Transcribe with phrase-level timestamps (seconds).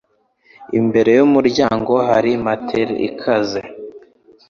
[0.79, 3.61] Imbere yumuryango hari matel ikaze.